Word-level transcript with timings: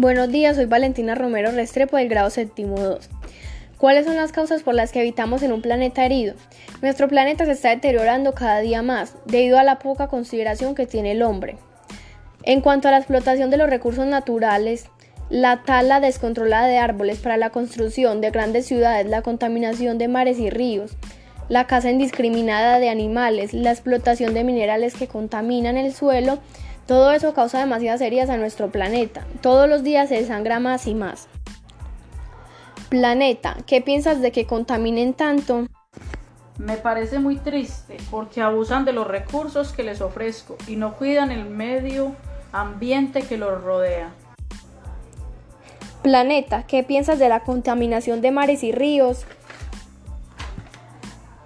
Buenos 0.00 0.28
días, 0.28 0.54
soy 0.54 0.66
Valentina 0.66 1.16
Romero 1.16 1.50
Restrepo 1.50 1.96
del 1.96 2.08
grado 2.08 2.30
séptimo 2.30 2.78
2. 2.78 3.10
¿Cuáles 3.78 4.06
son 4.06 4.14
las 4.14 4.30
causas 4.30 4.62
por 4.62 4.74
las 4.74 4.92
que 4.92 5.00
habitamos 5.00 5.42
en 5.42 5.50
un 5.50 5.60
planeta 5.60 6.06
herido? 6.06 6.34
Nuestro 6.82 7.08
planeta 7.08 7.44
se 7.46 7.50
está 7.50 7.70
deteriorando 7.70 8.32
cada 8.32 8.60
día 8.60 8.80
más 8.80 9.16
debido 9.24 9.58
a 9.58 9.64
la 9.64 9.80
poca 9.80 10.06
consideración 10.06 10.76
que 10.76 10.86
tiene 10.86 11.10
el 11.10 11.22
hombre. 11.22 11.56
En 12.44 12.60
cuanto 12.60 12.86
a 12.86 12.92
la 12.92 12.98
explotación 12.98 13.50
de 13.50 13.56
los 13.56 13.68
recursos 13.68 14.06
naturales, 14.06 14.86
la 15.30 15.64
tala 15.64 15.98
descontrolada 15.98 16.68
de 16.68 16.78
árboles 16.78 17.18
para 17.18 17.36
la 17.36 17.50
construcción 17.50 18.20
de 18.20 18.30
grandes 18.30 18.66
ciudades, 18.66 19.04
la 19.04 19.22
contaminación 19.22 19.98
de 19.98 20.06
mares 20.06 20.38
y 20.38 20.48
ríos, 20.48 20.96
la 21.48 21.66
caza 21.66 21.90
indiscriminada 21.90 22.78
de 22.78 22.88
animales, 22.88 23.52
la 23.52 23.72
explotación 23.72 24.32
de 24.32 24.44
minerales 24.44 24.94
que 24.94 25.08
contaminan 25.08 25.76
el 25.76 25.92
suelo, 25.92 26.38
todo 26.88 27.12
eso 27.12 27.34
causa 27.34 27.58
demasiadas 27.60 28.00
heridas 28.00 28.30
a 28.30 28.38
nuestro 28.38 28.70
planeta. 28.70 29.26
Todos 29.42 29.68
los 29.68 29.84
días 29.84 30.08
se 30.08 30.14
desangra 30.14 30.58
más 30.58 30.86
y 30.86 30.94
más. 30.94 31.28
Planeta, 32.88 33.58
¿qué 33.66 33.82
piensas 33.82 34.22
de 34.22 34.32
que 34.32 34.46
contaminen 34.46 35.12
tanto? 35.12 35.66
Me 36.56 36.78
parece 36.78 37.18
muy 37.18 37.36
triste 37.36 37.98
porque 38.10 38.40
abusan 38.40 38.86
de 38.86 38.94
los 38.94 39.06
recursos 39.06 39.72
que 39.72 39.82
les 39.82 40.00
ofrezco 40.00 40.56
y 40.66 40.76
no 40.76 40.94
cuidan 40.94 41.30
el 41.30 41.44
medio 41.44 42.16
ambiente 42.52 43.20
que 43.20 43.36
los 43.36 43.62
rodea. 43.62 44.14
Planeta, 46.02 46.64
¿qué 46.66 46.84
piensas 46.84 47.18
de 47.18 47.28
la 47.28 47.40
contaminación 47.40 48.22
de 48.22 48.30
mares 48.30 48.64
y 48.64 48.72
ríos? 48.72 49.26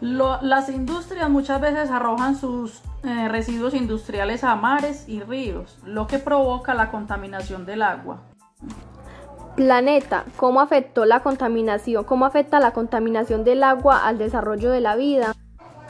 Las 0.03 0.69
industrias 0.69 1.31
muchas 1.31 1.61
veces 1.61 1.89
arrojan 1.89 2.35
sus 2.35 2.83
eh, 3.05 3.29
residuos 3.29 3.73
industriales 3.73 4.43
a 4.43 4.57
mares 4.57 5.09
y 5.09 5.21
ríos, 5.21 5.79
lo 5.85 6.09
que 6.09 6.19
provoca 6.19 6.75
la 6.75 6.91
contaminación 6.91 7.65
del 7.65 7.83
agua. 7.83 8.21
Planeta, 9.55 10.25
¿cómo 10.37 10.61
afectó 10.61 11.05
la 11.05 11.21
contaminación? 11.21 12.03
¿Cómo 12.03 12.27
afecta 12.27 12.59
la 12.59 12.73
contaminación 12.73 13.45
del 13.45 13.63
agua 13.63 14.05
al 14.05 14.19
desarrollo 14.19 14.73
de 14.73 14.81
la 14.81 14.97
vida? 14.97 15.37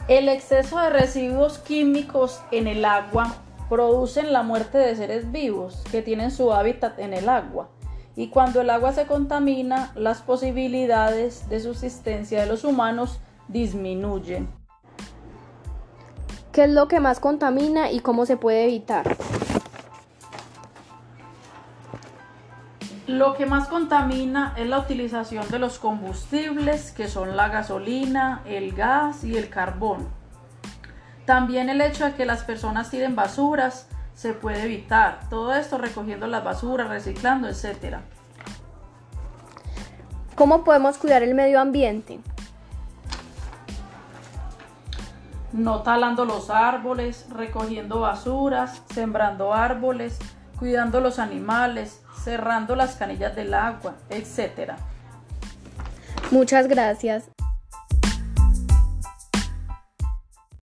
El 0.07 0.29
exceso 0.29 0.79
de 0.79 0.91
residuos 0.91 1.57
químicos 1.57 2.43
en 2.51 2.67
el 2.67 2.85
agua 2.85 3.33
producen 3.67 4.31
la 4.31 4.43
muerte 4.43 4.77
de 4.77 4.95
seres 4.95 5.31
vivos 5.31 5.81
que 5.91 6.03
tienen 6.03 6.29
su 6.29 6.53
hábitat 6.53 6.99
en 6.99 7.13
el 7.13 7.29
agua. 7.29 7.69
Y 8.15 8.27
cuando 8.27 8.61
el 8.61 8.69
agua 8.69 8.91
se 8.93 9.07
contamina, 9.07 9.91
las 9.95 10.21
posibilidades 10.21 11.49
de 11.49 11.59
subsistencia 11.61 12.41
de 12.41 12.45
los 12.45 12.63
humanos 12.63 13.19
disminuyen. 13.47 14.47
¿Qué 16.51 16.65
es 16.65 16.69
lo 16.69 16.87
que 16.87 16.99
más 16.99 17.19
contamina 17.19 17.91
y 17.91 17.99
cómo 17.99 18.25
se 18.25 18.37
puede 18.37 18.65
evitar? 18.65 19.17
Lo 23.07 23.33
que 23.33 23.45
más 23.45 23.67
contamina 23.67 24.53
es 24.55 24.67
la 24.67 24.79
utilización 24.79 25.49
de 25.49 25.59
los 25.59 25.77
combustibles, 25.77 26.91
que 26.91 27.07
son 27.07 27.35
la 27.35 27.49
gasolina, 27.49 28.41
el 28.45 28.73
gas 28.73 29.23
y 29.23 29.35
el 29.35 29.49
carbón. 29.49 30.07
También 31.25 31.69
el 31.69 31.81
hecho 31.81 32.05
de 32.05 32.13
que 32.13 32.25
las 32.25 32.43
personas 32.43 32.89
tiren 32.89 33.15
basuras 33.15 33.87
se 34.13 34.33
puede 34.33 34.63
evitar. 34.63 35.21
Todo 35.29 35.53
esto 35.53 35.77
recogiendo 35.77 36.27
las 36.27 36.43
basuras, 36.43 36.87
reciclando, 36.87 37.47
etc. 37.47 37.97
¿Cómo 40.35 40.63
podemos 40.63 40.97
cuidar 40.97 41.23
el 41.23 41.35
medio 41.35 41.59
ambiente? 41.59 42.19
No 45.53 45.83
talando 45.83 46.25
los 46.25 46.49
árboles, 46.49 47.27
recogiendo 47.29 48.01
basuras, 48.01 48.81
sembrando 48.93 49.53
árboles, 49.53 50.17
cuidando 50.57 50.99
los 50.99 51.19
animales, 51.19 52.01
cerrando 52.23 52.75
las 52.75 52.95
canillas 52.95 53.35
del 53.35 53.53
agua, 53.53 53.93
etc. 54.09 54.73
Muchas 56.31 56.67
gracias. 56.67 57.29